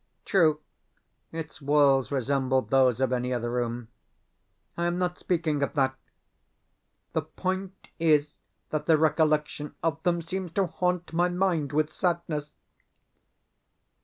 True, 0.25 0.61
its 1.31 1.61
walls 1.61 2.11
resembled 2.11 2.71
those 2.71 2.99
of 2.99 3.13
any 3.13 3.31
other 3.31 3.51
room 3.51 3.89
I 4.75 4.87
am 4.87 4.97
not 4.97 5.19
speaking 5.19 5.61
of 5.61 5.75
that; 5.75 5.95
the 7.13 7.21
point 7.21 7.89
is 7.99 8.37
that 8.71 8.87
the 8.87 8.97
recollection 8.97 9.75
of 9.83 10.01
them 10.01 10.19
seems 10.23 10.53
to 10.53 10.65
haunt 10.65 11.13
my 11.13 11.29
mind 11.29 11.71
with 11.71 11.93
sadness. 11.93 12.53